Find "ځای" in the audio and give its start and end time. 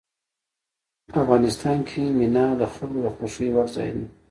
3.75-3.89